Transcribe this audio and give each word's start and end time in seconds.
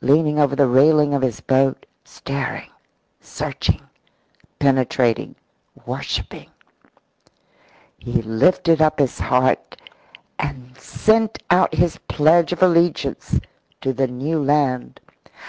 Leaning 0.00 0.40
over 0.40 0.56
the 0.56 0.66
railing 0.66 1.14
of 1.14 1.22
his 1.22 1.38
boat, 1.40 1.86
staring, 2.04 2.68
searching, 3.20 3.80
penetrating, 4.58 5.36
worshipping, 5.86 6.50
he 7.96 8.20
lifted 8.22 8.82
up 8.82 8.98
his 8.98 9.20
heart 9.20 9.76
and 10.36 10.76
sent 10.76 11.40
out 11.48 11.74
his 11.74 11.98
pledge 12.08 12.52
of 12.52 12.60
allegiance 12.60 13.38
to 13.80 13.92
the 13.92 14.08
new 14.08 14.42
land. 14.42 14.98